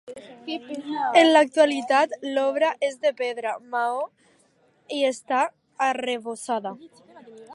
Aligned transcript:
En 1.19 1.27
l'actualitat 1.35 2.15
l'obra 2.37 2.71
és 2.87 2.97
de 3.03 3.11
pedra, 3.19 3.53
maó 3.75 4.01
i 5.01 5.05
està 5.13 5.45
arrebossada. 5.91 6.75